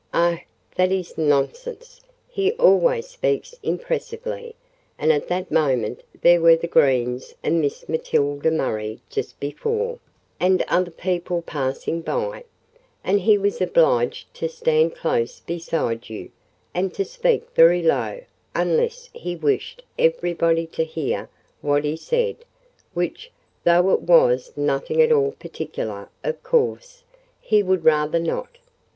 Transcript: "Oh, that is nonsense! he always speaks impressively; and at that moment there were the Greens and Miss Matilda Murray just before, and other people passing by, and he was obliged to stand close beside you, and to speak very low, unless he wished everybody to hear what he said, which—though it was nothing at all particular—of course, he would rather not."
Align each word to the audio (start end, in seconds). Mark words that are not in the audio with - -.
"Oh, 0.15 0.39
that 0.77 0.91
is 0.91 1.15
nonsense! 1.15 2.01
he 2.27 2.53
always 2.53 3.05
speaks 3.07 3.53
impressively; 3.61 4.55
and 4.97 5.13
at 5.13 5.27
that 5.27 5.51
moment 5.51 6.01
there 6.23 6.41
were 6.41 6.55
the 6.55 6.65
Greens 6.65 7.35
and 7.43 7.61
Miss 7.61 7.87
Matilda 7.87 8.49
Murray 8.49 8.99
just 9.11 9.39
before, 9.39 9.99
and 10.39 10.63
other 10.63 10.89
people 10.89 11.43
passing 11.43 12.01
by, 12.01 12.45
and 13.03 13.19
he 13.21 13.37
was 13.37 13.61
obliged 13.61 14.33
to 14.33 14.49
stand 14.49 14.95
close 14.95 15.39
beside 15.41 16.09
you, 16.09 16.31
and 16.73 16.95
to 16.95 17.05
speak 17.05 17.47
very 17.53 17.83
low, 17.83 18.21
unless 18.55 19.07
he 19.13 19.35
wished 19.35 19.83
everybody 19.99 20.65
to 20.65 20.83
hear 20.83 21.29
what 21.61 21.83
he 21.83 21.95
said, 21.95 22.37
which—though 22.95 23.91
it 23.91 24.01
was 24.01 24.51
nothing 24.55 24.99
at 24.99 25.11
all 25.11 25.33
particular—of 25.33 26.41
course, 26.41 27.03
he 27.39 27.61
would 27.61 27.85
rather 27.85 28.17
not." 28.17 28.57